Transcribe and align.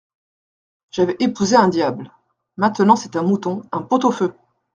J’avais 0.89 1.15
épousé 1.19 1.55
un 1.57 1.67
diable,… 1.67 2.11
maintenant 2.57 2.95
c’est 2.95 3.15
un 3.15 3.21
mouton, 3.21 3.61
un 3.71 3.83
pot-au-feu!… 3.83 4.33